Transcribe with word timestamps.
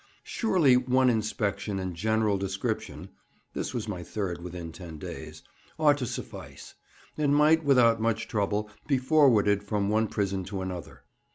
Surely 0.23 0.75
one 0.75 1.11
inspection 1.11 1.77
and 1.77 1.95
general 1.95 2.35
description 2.35 3.09
(this 3.53 3.71
was 3.71 3.87
my 3.87 4.01
third 4.01 4.41
within 4.41 4.71
ten 4.71 4.97
days) 4.97 5.43
ought 5.77 5.99
to 5.99 6.07
suffice, 6.07 6.73
and 7.19 7.35
might 7.35 7.63
without 7.63 8.01
much 8.01 8.27
trouble 8.27 8.67
be 8.87 8.97
forwarded 8.97 9.61
from 9.63 9.89
one 9.89 10.07
prison 10.07 10.43
to 10.43 10.63
another. 10.63 11.03